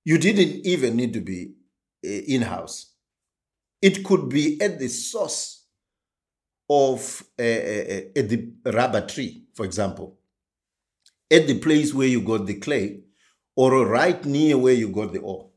[0.06, 1.54] You didn't even need to be
[2.06, 2.94] uh, in house.
[3.82, 5.66] It could be at the source
[6.70, 10.20] of uh, uh, at the rubber tree, for example,
[11.32, 13.02] at the place where you got the clay,
[13.56, 15.50] or right near where you got the ore.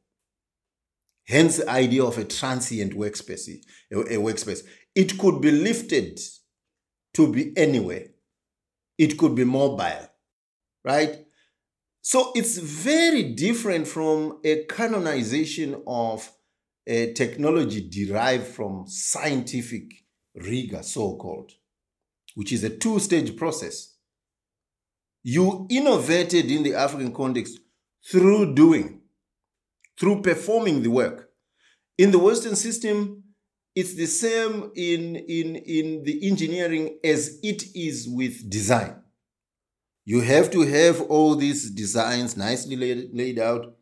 [1.27, 3.49] Hence, the idea of a transient workspace.
[3.93, 4.65] A, a workspace.
[4.95, 6.21] It could be lifted
[7.15, 8.09] to be anywhere.
[8.99, 10.09] It could be mobile,
[10.85, 11.25] right?
[12.03, 16.31] So it's very different from a canonization of
[16.87, 21.53] a technology derived from scientific rigor, so called,
[22.35, 23.95] which is a two stage process.
[25.23, 27.61] You innovated in the African context
[28.05, 29.03] through doing,
[29.99, 31.31] through performing the work.
[31.97, 33.22] In the Western system,
[33.75, 38.97] it's the same in, in, in the engineering as it is with design.
[40.05, 43.77] You have to have all these designs nicely laid, laid out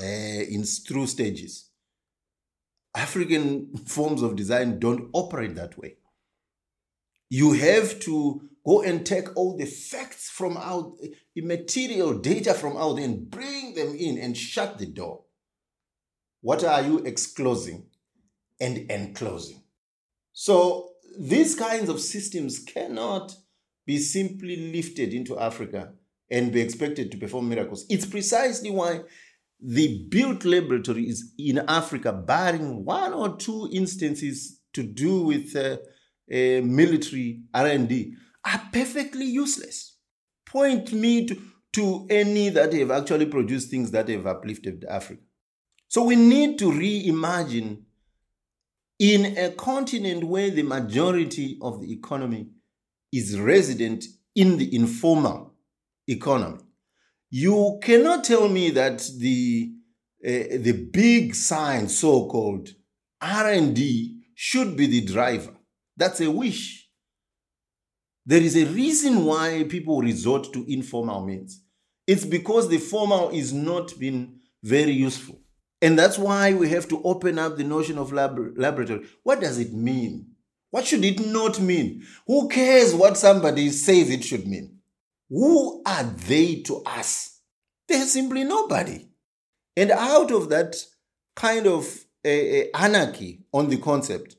[0.00, 1.70] uh, in through stages.
[2.94, 5.96] African forms of design don't operate that way.
[7.28, 10.96] You have to go and take all the facts from out,
[11.36, 15.22] material data from out, and bring them in and shut the door.
[16.40, 17.86] What are you exclosing?
[18.62, 19.60] And enclosing.
[20.32, 23.34] So these kinds of systems cannot
[23.84, 25.92] be simply lifted into Africa
[26.30, 27.84] and be expected to perform miracles.
[27.90, 29.00] It's precisely why
[29.60, 35.76] the built laboratories in Africa, barring one or two instances to do with uh,
[36.32, 39.98] uh, military R&D, are perfectly useless.
[40.46, 41.36] Point me to,
[41.74, 45.22] to any that have actually produced things that have uplifted Africa.
[45.88, 47.82] So we need to reimagine
[49.02, 52.46] in a continent where the majority of the economy
[53.12, 54.04] is resident
[54.36, 55.54] in the informal
[56.06, 56.60] economy,
[57.28, 59.72] you cannot tell me that the
[60.24, 62.68] uh, the big science, so-called
[63.20, 65.52] R&D, should be the driver.
[65.96, 66.88] That's a wish.
[68.24, 71.60] There is a reason why people resort to informal means.
[72.06, 75.41] It's because the formal is not been very useful.
[75.82, 79.04] And that's why we have to open up the notion of lab- laboratory.
[79.24, 80.28] What does it mean?
[80.70, 82.06] What should it not mean?
[82.26, 84.78] Who cares what somebody says it should mean?
[85.28, 87.40] Who are they to us?
[87.88, 89.08] They're simply nobody.
[89.76, 90.76] And out of that
[91.34, 94.36] kind of uh, anarchy on the concept,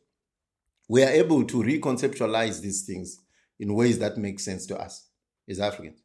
[0.88, 3.20] we are able to reconceptualize these things
[3.60, 5.10] in ways that make sense to us
[5.50, 6.00] as Africans.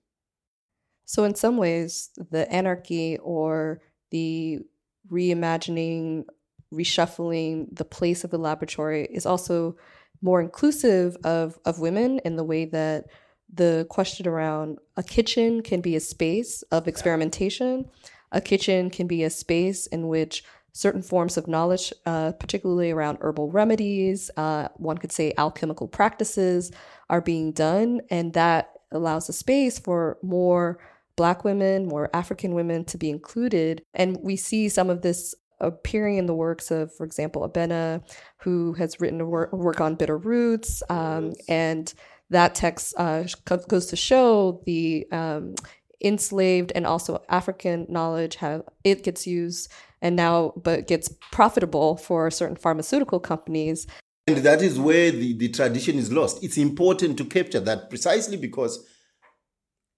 [1.05, 4.61] So, in some ways, the anarchy or the
[5.11, 6.25] reimagining,
[6.73, 9.77] reshuffling the place of the laboratory is also
[10.21, 13.07] more inclusive of, of women in the way that
[13.53, 17.89] the question around a kitchen can be a space of experimentation.
[18.33, 23.19] A kitchen can be a space in which certain forms of knowledge, uh, particularly around
[23.21, 26.71] herbal remedies, uh, one could say alchemical practices,
[27.09, 28.01] are being done.
[28.11, 30.79] And that allows a space for more
[31.19, 33.83] Black women, more African women to be included.
[33.93, 38.01] And we see some of this appearing in the works of, for example, Abena,
[38.39, 40.81] who has written a work, a work on bitter roots.
[40.89, 41.93] Um, and
[42.31, 45.57] that text uh, goes to show the um,
[46.01, 52.31] enslaved and also African knowledge how it gets used and now but gets profitable for
[52.31, 53.89] certain pharmaceutical companies.
[54.29, 56.45] And that is where the, the tradition is lost.
[56.45, 58.87] It's important to capture that precisely because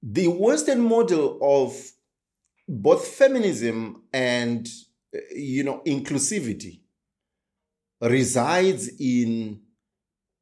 [0.03, 1.75] the Western model of
[2.67, 4.69] both feminism and
[5.35, 6.81] you know inclusivity
[8.01, 9.61] resides in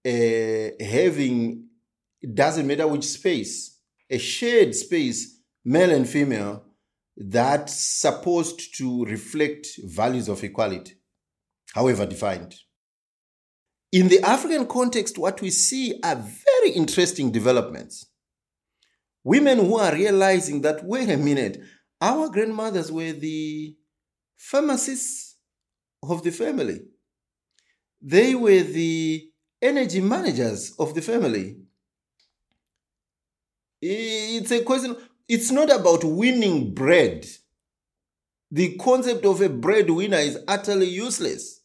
[0.06, 1.66] uh, having
[2.20, 6.64] it doesn't matter which space a shared space male and female
[7.16, 10.94] that's supposed to reflect values of equality
[11.74, 12.54] however defined.
[13.90, 18.06] In the african context what we see are very interesting developments
[19.24, 21.60] women who are realizing that wait a minute
[22.00, 23.74] our grandmothers were the
[24.36, 25.36] pharmacists
[26.02, 26.80] of the family.
[28.00, 29.28] They were the
[29.60, 31.56] energy managers of the family.
[33.80, 34.96] It's a question,
[35.28, 37.26] it's not about winning bread.
[38.50, 41.60] The concept of a breadwinner is utterly useless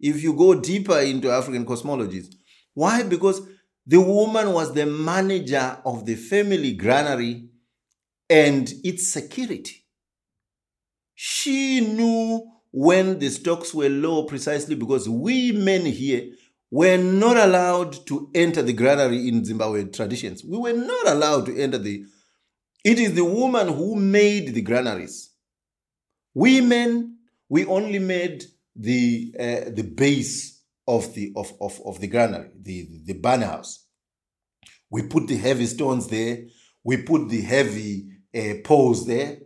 [0.00, 2.34] if you go deeper into African cosmologies.
[2.74, 3.02] Why?
[3.02, 3.46] Because
[3.86, 7.48] the woman was the manager of the family granary
[8.28, 9.84] and its security.
[11.14, 16.32] She knew when the stocks were low precisely because we men here
[16.70, 20.44] were not allowed to enter the granary in Zimbabwe traditions.
[20.44, 22.04] We were not allowed to enter the.
[22.84, 25.30] It is the woman who made the granaries.
[26.34, 27.18] We men,
[27.48, 28.44] we only made
[28.74, 30.55] the uh, the base
[30.86, 33.86] of the of, of, of the granary, the, the barn house.
[34.90, 36.44] We put the heavy stones there.
[36.84, 39.38] We put the heavy uh, poles there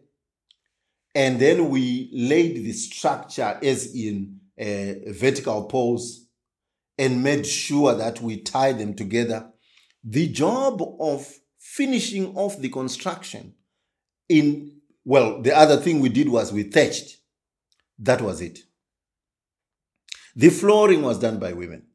[1.15, 6.27] and then we laid the structure as in a vertical poles
[6.99, 9.51] and made sure that we tie them together.
[10.05, 13.55] The job of finishing off the construction
[14.29, 17.17] in, well, the other thing we did was we thatched.
[17.99, 18.61] That was it.
[20.37, 21.87] The flooring was done by women.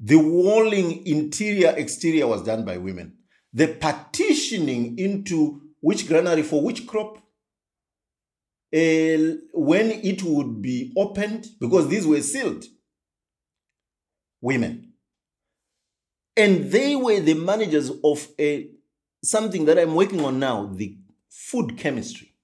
[0.00, 3.14] The walling interior, exterior was done by women.
[3.52, 7.18] The partitioning into which granary for which crop
[8.74, 12.64] uh, when it would be opened, because these were sealed,
[14.40, 14.92] women.
[16.36, 18.68] And they were the managers of a,
[19.24, 20.98] something that I'm working on now, the
[21.30, 22.34] food chemistry.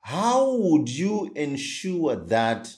[0.00, 2.74] How would you ensure that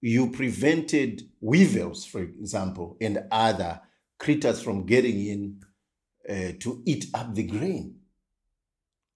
[0.00, 3.80] you prevented weevils, for example, and other
[4.18, 5.60] critters from getting in
[6.28, 7.96] uh, to eat up the grain?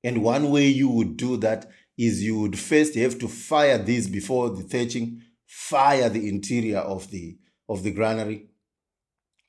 [0.02, 4.08] And one way you would do that is you would first have to fire these
[4.08, 8.46] before the thatching, fire the interior of the of the granary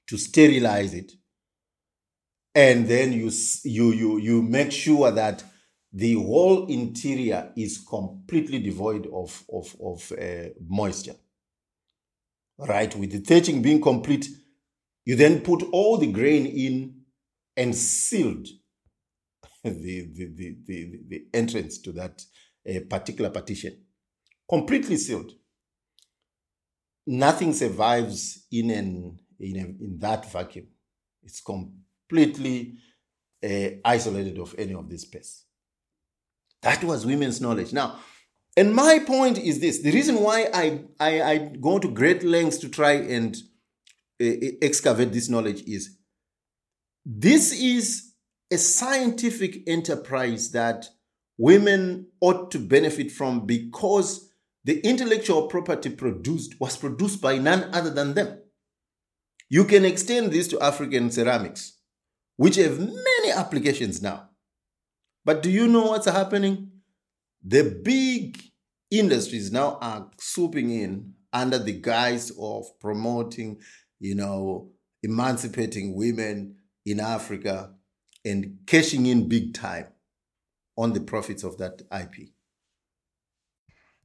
[0.08, 1.12] to sterilize it,
[2.54, 3.32] and then you
[3.64, 5.44] you you you make sure that
[5.92, 11.16] the whole interior is completely devoid of of of uh, moisture.
[12.58, 14.28] Right, with the thatching being complete,
[15.04, 17.02] you then put all the grain in
[17.58, 18.48] and sealed
[19.64, 22.22] the, the, the, the, the entrance to that
[22.70, 23.78] uh, particular partition.
[24.50, 25.32] Completely sealed.
[27.08, 30.68] Nothing survives in, an, in, a, in that vacuum.
[31.24, 32.78] It's completely
[33.44, 35.46] uh, isolated of any of this space.
[36.62, 37.74] That was women's knowledge.
[37.74, 38.00] Now,
[38.58, 42.58] and my point is this the reason why I, I, I go to great lengths
[42.60, 43.36] to try and
[44.22, 44.26] uh,
[44.62, 45.98] excavate this knowledge is
[47.06, 48.14] this is
[48.52, 50.88] a scientific enterprise that
[51.38, 54.32] women ought to benefit from because
[54.64, 58.40] the intellectual property produced was produced by none other than them.
[59.50, 61.78] You can extend this to African ceramics,
[62.38, 64.30] which have many applications now.
[65.24, 66.72] But do you know what's happening?
[67.48, 68.42] The big
[68.90, 73.60] industries now are swooping in under the guise of promoting,
[74.00, 74.72] you know,
[75.04, 77.74] emancipating women in Africa
[78.24, 79.88] and cashing in big time
[80.76, 82.30] on the profits of that IP.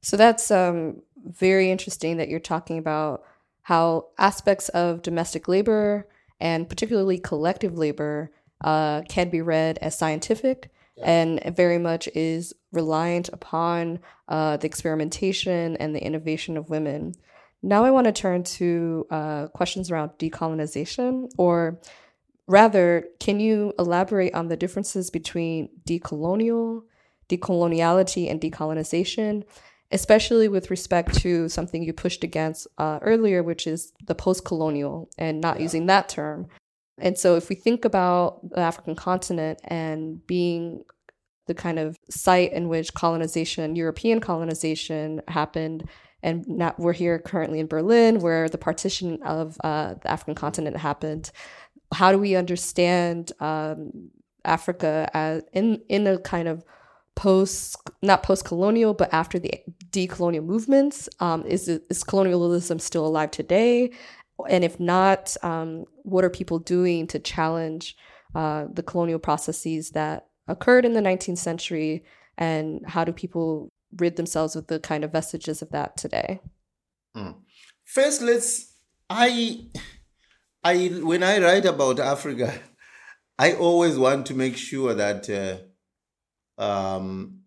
[0.03, 3.23] So that's um, very interesting that you're talking about
[3.63, 6.07] how aspects of domestic labor
[6.39, 8.31] and particularly collective labor
[8.63, 10.71] uh, can be read as scientific.
[11.03, 17.13] And very much is reliant upon uh, the experimentation and the innovation of women.
[17.63, 21.79] Now I want to turn to uh, questions around decolonization, or
[22.47, 26.83] rather, can you elaborate on the differences between decolonial,
[27.29, 29.43] decoloniality, and decolonization,
[29.91, 35.09] especially with respect to something you pushed against uh, earlier, which is the post colonial
[35.17, 35.63] and not yeah.
[35.63, 36.47] using that term?
[36.97, 40.83] And so, if we think about the African continent and being
[41.47, 45.89] the kind of site in which colonization, European colonization, happened
[46.23, 50.77] and now we're here currently in Berlin, where the partition of uh, the African continent
[50.77, 51.31] happened.
[51.93, 54.11] How do we understand um,
[54.45, 56.63] Africa as in in a kind of
[57.15, 59.51] post not post colonial, but after the
[59.89, 61.09] decolonial movements?
[61.19, 63.91] Um, is is colonialism still alive today?
[64.49, 67.95] And if not, um, what are people doing to challenge
[68.35, 72.03] uh, the colonial processes that occurred in the 19th century?
[72.37, 76.39] And how do people rid themselves of the kind of vestiges of that today?
[77.15, 77.35] Mm.
[77.85, 78.73] First, let's.
[79.09, 79.65] I,
[80.63, 82.53] I when I write about Africa,
[83.39, 87.41] I always want to make sure that uh, um,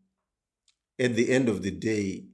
[0.99, 2.27] at the end of the day,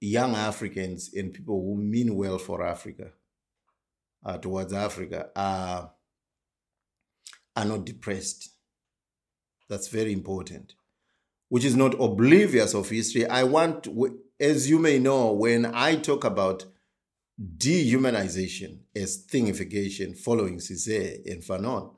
[0.00, 3.12] young Africans and people who mean well for Africa,
[4.24, 5.92] uh, towards Africa, are
[7.56, 8.50] are not depressed.
[9.68, 10.74] That's very important
[11.54, 13.24] which is not oblivious of history.
[13.26, 13.86] I want,
[14.40, 16.64] as you may know, when I talk about
[17.40, 21.94] dehumanization as thingification following Césaire and Fanon,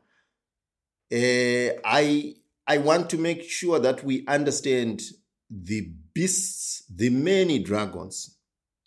[1.11, 2.35] uh, I,
[2.67, 5.01] I want to make sure that we understand
[5.49, 8.37] the beasts, the many dragons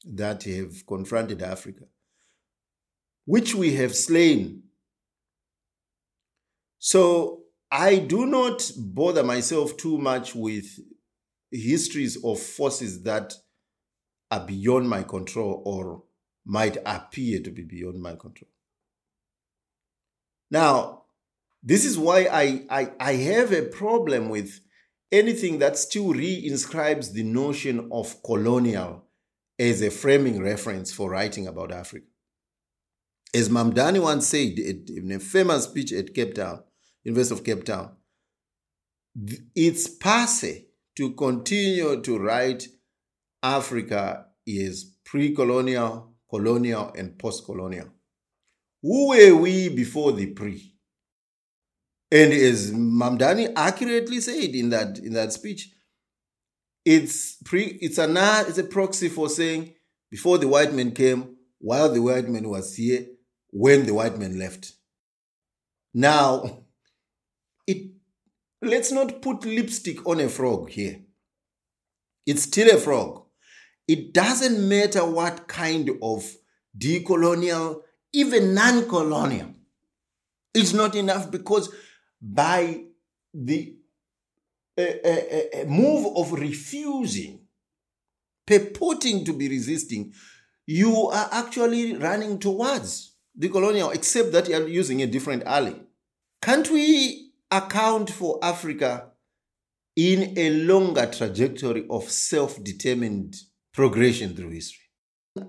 [0.06, 1.86] that have confronted Africa,
[3.30, 4.64] which we have slain.
[6.80, 10.66] So I do not bother myself too much with
[11.52, 13.36] histories of forces that
[14.32, 16.02] are beyond my control or
[16.44, 18.50] might appear to be beyond my control.
[20.50, 21.04] Now,
[21.62, 24.60] this is why I, I, I have a problem with
[25.12, 29.06] anything that still reinscribes the notion of colonial
[29.60, 32.09] as a framing reference for writing about Africa.
[33.34, 36.64] As Mamdani once said in a famous speech at Cape Town,
[37.04, 37.96] University of Cape Town.
[39.56, 40.66] It's passe
[40.96, 42.68] to continue to write
[43.44, 47.88] Africa is pre-colonial, colonial, and post-colonial.
[48.82, 50.76] Who were we before the pre?
[52.12, 55.72] And as Mamdani accurately said in that in that speech,
[56.84, 58.08] it's pre it's a
[58.48, 59.74] it's a proxy for saying
[60.10, 63.06] before the white man came, while the white man was here,
[63.52, 64.74] when the white man left.
[65.94, 66.64] Now,
[67.66, 67.92] it
[68.62, 71.02] let's not put lipstick on a frog here.
[72.26, 73.24] It's still a frog.
[73.88, 76.32] It doesn't matter what kind of
[76.78, 77.82] decolonial,
[78.14, 79.56] even non colonial.
[80.54, 81.74] It's not enough because
[82.22, 82.84] by
[83.34, 83.76] the
[84.78, 87.42] uh, move of refusing,
[88.46, 90.14] purporting to be resisting,
[90.66, 93.09] you are actually running towards
[93.40, 95.82] the colonial, except that you are using a different alley.
[96.42, 99.12] Can't we account for Africa
[99.96, 103.36] in a longer trajectory of self determined
[103.74, 104.86] progression through history.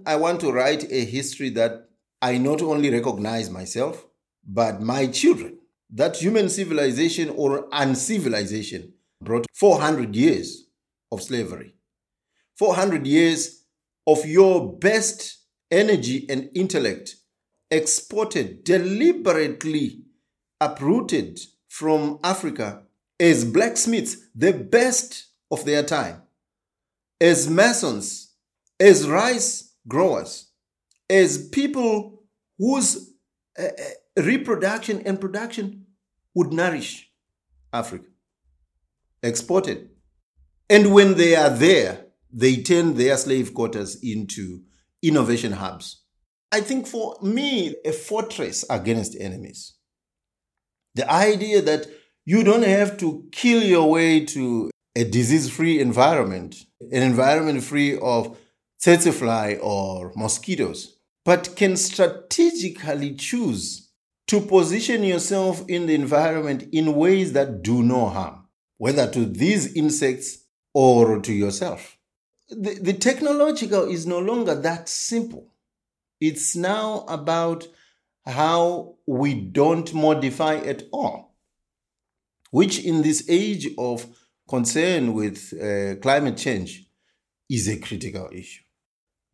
[0.06, 1.88] I want to write a history that
[2.22, 4.06] I not only recognize myself,
[4.46, 5.58] but my children.
[5.92, 10.68] That human civilization or uncivilization brought 400 years
[11.10, 11.74] of slavery,
[12.56, 13.64] 400 years
[14.06, 15.38] of your best
[15.70, 17.16] energy and intellect
[17.70, 20.04] exported, deliberately
[20.60, 22.82] uprooted from Africa
[23.18, 26.22] as blacksmiths, the best of their time,
[27.20, 28.34] as masons,
[28.78, 30.50] as rice growers,
[31.08, 32.22] as people
[32.58, 33.12] whose
[33.58, 33.68] uh,
[34.16, 35.86] reproduction and production
[36.34, 37.10] would nourish
[37.72, 38.06] Africa,
[39.22, 39.90] exported.
[40.68, 44.62] And when they are there, they turn their slave quarters into
[45.02, 45.99] innovation hubs.
[46.52, 49.74] I think for me, a fortress against enemies.
[50.94, 51.86] The idea that
[52.24, 57.96] you don't have to kill your way to a disease free environment, an environment free
[57.98, 58.36] of
[58.82, 63.90] tsetse fly or mosquitoes, but can strategically choose
[64.26, 68.46] to position yourself in the environment in ways that do no harm,
[68.78, 70.44] whether to these insects
[70.74, 71.96] or to yourself.
[72.48, 75.49] The, the technological is no longer that simple.
[76.20, 77.66] It's now about
[78.26, 81.34] how we don't modify at all,
[82.50, 84.06] which in this age of
[84.48, 86.86] concern with uh, climate change
[87.48, 88.62] is a critical issue.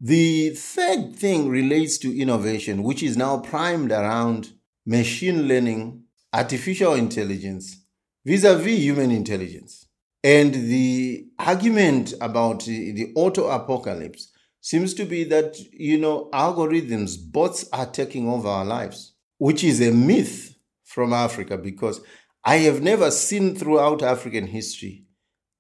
[0.01, 4.53] The third thing relates to innovation, which is now primed around
[4.85, 7.79] machine learning, artificial intelligence
[8.25, 9.87] vis a vis human intelligence.
[10.23, 14.33] And the argument about the auto apocalypse
[14.67, 19.81] seems to be that, you know, algorithms, bots are taking over our lives, which is
[19.81, 22.01] a myth from Africa because
[22.43, 25.05] I have never seen throughout African history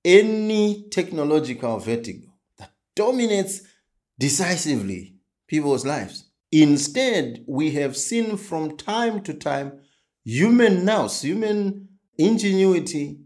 [0.04, 2.26] any technological vertigo
[2.58, 3.60] that dominates
[4.18, 5.14] decisively
[5.46, 6.24] people's lives.
[6.50, 9.82] Instead, we have seen from time to time
[10.24, 13.20] human nous, human ingenuity,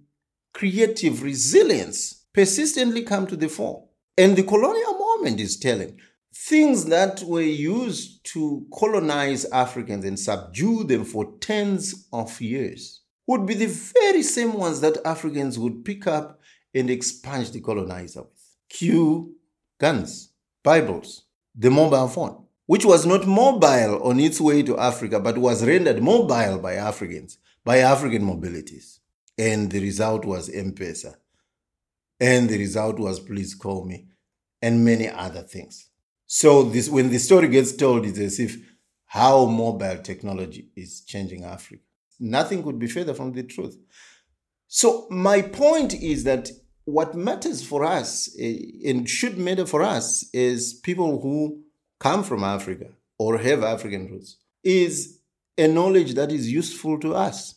[0.52, 3.86] creative resilience persistently come to the fore.
[4.18, 5.98] And the colonial moment is telling
[6.32, 13.46] things that were used to colonize Africans and subdue them for tens of years would
[13.46, 16.40] be the very same ones that Africans would pick up
[16.74, 18.56] and expunge the colonizer with.
[18.68, 19.34] Cue
[19.78, 25.36] guns, Bibles, the mobile phone, which was not mobile on its way to Africa, but
[25.36, 29.00] was rendered mobile by Africans, by African mobilities.
[29.36, 31.16] And the result was M-Pesa.
[32.20, 34.06] And the result was Please Call Me
[34.62, 35.88] and many other things.
[36.26, 38.56] So this, when the story gets told, it's as if
[39.06, 41.82] how mobile technology is changing Africa.
[42.20, 43.76] Nothing could be further from the truth.
[44.68, 46.50] So my point is that
[46.84, 48.56] what matters for us eh,
[48.86, 51.62] and should matter for us is people who
[51.98, 52.88] come from Africa
[53.18, 55.18] or have African roots is
[55.58, 57.56] a knowledge that is useful to us,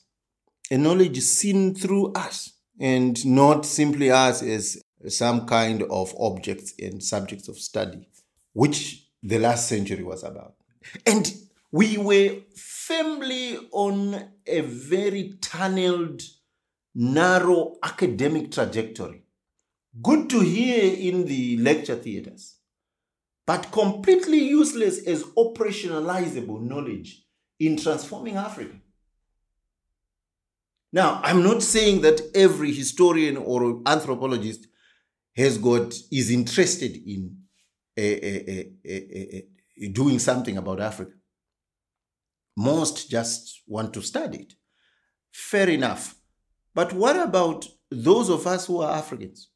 [0.72, 7.04] a knowledge seen through us and not simply us as some kind of objects and
[7.04, 8.08] subjects of study,
[8.54, 10.56] which the last century was about.
[11.06, 11.32] And
[11.72, 16.22] we were firmly on a very tunneled,
[16.94, 19.24] narrow academic trajectory.
[20.02, 22.56] Good to hear in the lecture theaters,
[23.46, 27.26] but completely useless as operationalizable knowledge
[27.60, 28.76] in transforming Africa.
[30.92, 34.68] Now, I'm not saying that every historian or anthropologist
[35.36, 37.38] has got is interested in
[37.98, 39.42] eh, eh, eh,
[39.92, 41.12] doing something about Africa.
[42.56, 44.54] Most just want to study it.
[45.32, 46.16] Fair enough.
[46.76, 49.50] But what about those of us who are Africans?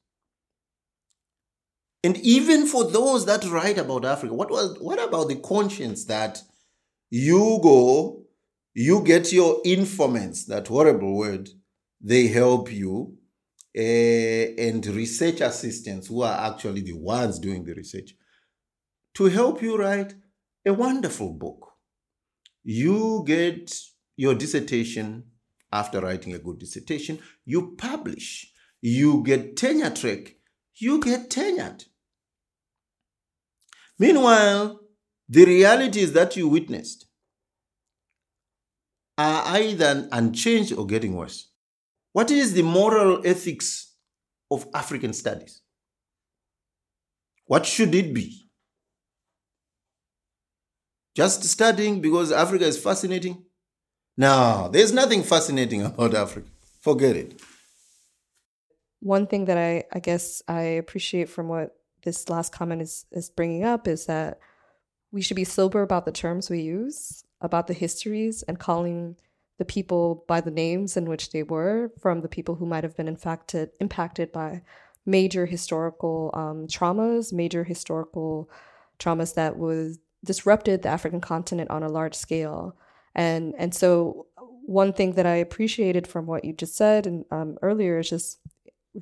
[2.03, 6.41] And even for those that write about Africa, what was what about the conscience that
[7.09, 8.23] you go,
[8.73, 11.49] you get your informants, that horrible word,
[11.99, 13.16] they help you,
[13.75, 18.15] uh, and research assistants who are actually the ones doing the research
[19.15, 20.13] to help you write
[20.65, 21.73] a wonderful book.
[22.63, 23.73] You get
[24.15, 25.23] your dissertation
[25.71, 28.51] after writing a good dissertation, you publish,
[28.81, 30.35] you get tenure track,
[30.75, 31.85] you get tenured.
[33.99, 34.79] Meanwhile,
[35.27, 37.05] the realities that you witnessed
[39.17, 41.49] are either unchanged or getting worse.
[42.17, 43.93] What is the moral ethics
[44.49, 45.61] of African studies?
[47.45, 48.49] What should it be?
[51.15, 53.45] Just studying because Africa is fascinating?
[54.17, 56.49] No, there's nothing fascinating about Africa.
[56.81, 57.39] Forget it.
[58.99, 63.29] One thing that I, I guess I appreciate from what this last comment is, is
[63.29, 64.39] bringing up is that
[65.11, 69.17] we should be sober about the terms we use, about the histories, and calling
[69.57, 72.95] the people by the names in which they were from the people who might have
[72.95, 74.61] been infected, impacted by
[75.05, 78.49] major historical um, traumas, major historical
[78.99, 82.75] traumas that was disrupted the African continent on a large scale.
[83.15, 84.27] And and so
[84.65, 88.39] one thing that I appreciated from what you just said and um, earlier is just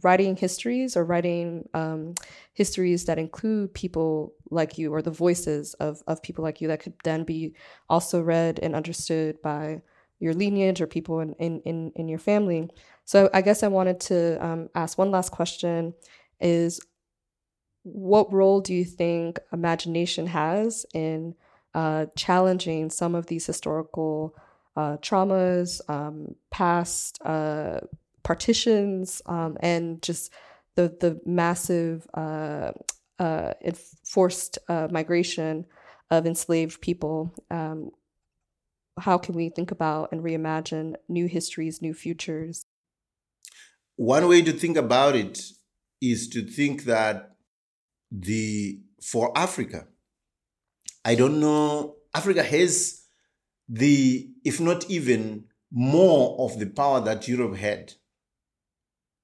[0.04, 2.14] writing histories or writing um,
[2.54, 6.82] histories that include people like you or the voices of, of people like you that
[6.82, 7.54] could then be
[7.90, 9.82] also read and understood by
[10.26, 12.70] your lineage or people in, in, in, in your family
[13.06, 15.94] So I guess I wanted to um, ask one last question:
[16.42, 16.82] Is
[17.84, 21.36] what role do you think imagination has in
[21.76, 24.36] uh, challenging some of these historical
[24.76, 27.82] uh, traumas, um, past uh,
[28.24, 30.34] partitions, um, and just
[30.74, 32.72] the the massive uh,
[33.20, 33.54] uh,
[34.04, 35.66] forced uh, migration
[36.10, 37.32] of enslaved people.
[37.52, 37.92] Um,
[39.00, 42.66] how can we think about and reimagine new histories, new futures?
[43.98, 45.42] One way to think about it
[46.02, 47.36] is to think that
[48.12, 49.88] the for Africa,
[51.04, 53.06] I don't know, Africa has
[53.68, 57.94] the, if not even more of the power that Europe had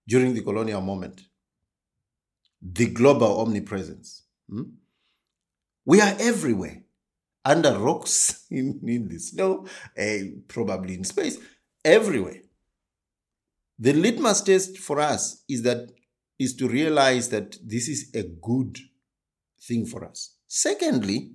[0.08, 1.22] during the colonial moment,
[2.62, 4.24] the global omnipresence.
[4.50, 4.64] Hmm?
[5.86, 6.84] We are everywhere,
[7.44, 9.66] under rocks, in, in the snow,
[9.98, 10.18] uh,
[10.48, 11.38] probably in space,
[11.84, 12.42] everywhere.
[13.80, 15.92] The litmus test for us is that
[16.38, 18.78] is to realize that this is a good
[19.62, 20.36] thing for us.
[20.48, 21.32] Secondly,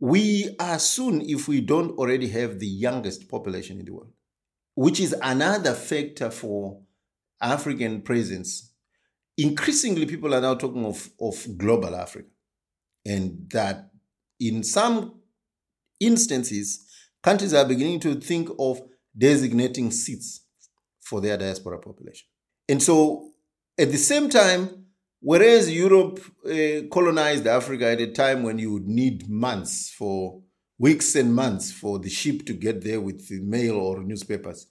[0.00, 4.12] we are soon, if we don't already have the youngest population in the world,
[4.74, 6.80] which is another factor for
[7.40, 8.72] African presence.
[9.36, 12.28] Increasingly, people are now talking of, of global Africa,
[13.06, 13.90] and that
[14.40, 15.20] in some
[16.00, 16.86] instances,
[17.22, 18.80] countries are beginning to think of
[19.16, 20.44] designating seats
[21.00, 22.26] for their diaspora population.
[22.68, 23.30] And so,
[23.78, 24.86] at the same time,
[25.20, 30.42] whereas Europe uh, colonized Africa at a time when you would need months for
[30.78, 34.66] weeks and months for the ship to get there with the mail or newspapers,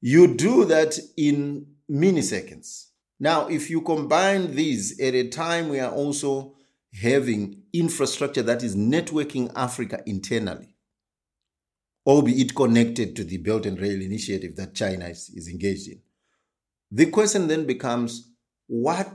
[0.00, 2.86] you do that in milliseconds.
[3.20, 6.54] Now, if you combine these at a time we are also
[7.02, 10.74] having infrastructure that is networking Africa internally,
[12.06, 16.00] albeit connected to the Belt and Rail Initiative that China is, is engaged in.
[16.90, 18.30] The question then becomes
[18.66, 19.12] what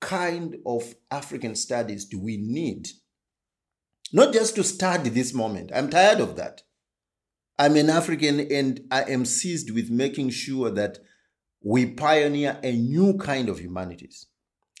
[0.00, 2.88] kind of African studies do we need?
[4.12, 5.70] Not just to study this moment.
[5.74, 6.62] I'm tired of that.
[7.58, 10.98] I'm an African and I am seized with making sure that
[11.62, 14.26] we pioneer a new kind of humanities.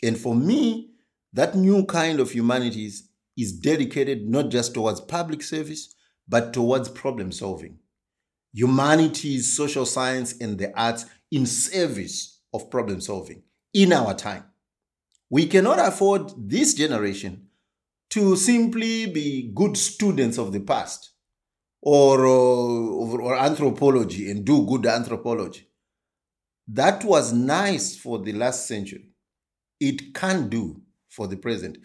[0.02, 0.90] And for me,
[1.32, 5.94] that new kind of humanities is dedicated not just towards public service,
[6.28, 7.78] but towards problem solving.
[8.52, 14.44] Humanities, social science, and the arts in service of problem solving in our time.
[15.28, 17.48] We cannot afford this generation
[18.10, 21.10] to simply be good students of the past
[21.82, 25.68] or, uh, or anthropology and do good anthropology.
[26.68, 29.10] That was nice for the last century.
[29.80, 31.78] It can do for the present.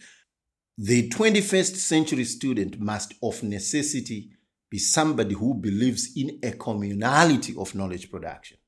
[0.82, 4.30] The 21st century student must, of necessity,
[4.72, 8.60] be somebody who believes in a communality of knowledge production,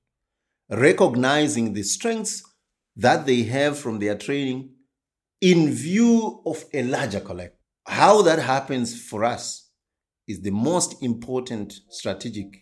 [0.69, 2.43] recognizing the strengths
[2.97, 4.71] that they have from their training
[5.39, 7.57] in view of a larger collective.
[7.87, 9.69] How that happens for us
[10.27, 12.61] is the most important strategic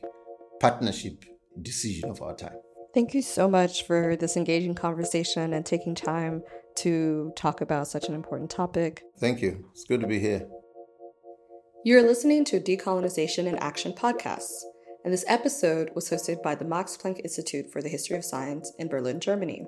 [0.59, 1.25] partnership
[1.59, 2.59] decision of our time.
[2.93, 6.43] Thank you so much for this engaging conversation and taking time
[6.79, 9.03] to talk about such an important topic.
[9.19, 9.67] Thank you.
[9.71, 10.47] It's good to be here.
[11.85, 14.51] You're listening to Decolonization in Action podcast,
[15.05, 18.73] and this episode was hosted by the Max Planck Institute for the History of Science
[18.77, 19.65] in Berlin, Germany.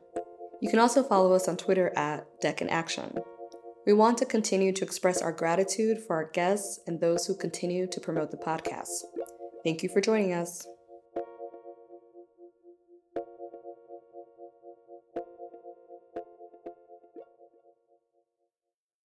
[0.63, 3.19] You can also follow us on Twitter at Deck in Action.
[3.85, 7.89] We want to continue to express our gratitude for our guests and those who continue
[7.89, 9.03] to promote the podcast.
[9.65, 10.65] Thank you for joining us.